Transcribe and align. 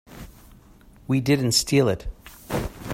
We 1.07 1.21
didn't 1.21 1.51
steal 1.51 1.87
it. 1.87 2.07